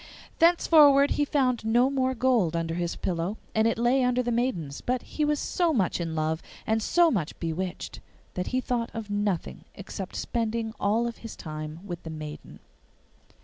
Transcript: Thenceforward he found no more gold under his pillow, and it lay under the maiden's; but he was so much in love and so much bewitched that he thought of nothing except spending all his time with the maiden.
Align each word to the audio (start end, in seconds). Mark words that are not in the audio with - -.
Thenceforward 0.39 1.11
he 1.11 1.25
found 1.25 1.63
no 1.63 1.91
more 1.91 2.15
gold 2.15 2.55
under 2.55 2.73
his 2.73 2.95
pillow, 2.95 3.37
and 3.53 3.67
it 3.67 3.77
lay 3.77 4.03
under 4.03 4.23
the 4.23 4.31
maiden's; 4.31 4.81
but 4.81 5.03
he 5.03 5.23
was 5.23 5.39
so 5.39 5.71
much 5.75 6.01
in 6.01 6.15
love 6.15 6.41
and 6.65 6.81
so 6.81 7.11
much 7.11 7.39
bewitched 7.39 7.99
that 8.33 8.47
he 8.47 8.59
thought 8.61 8.89
of 8.95 9.11
nothing 9.11 9.63
except 9.75 10.15
spending 10.15 10.73
all 10.79 11.05
his 11.11 11.35
time 11.35 11.81
with 11.85 12.01
the 12.01 12.09
maiden. 12.09 12.57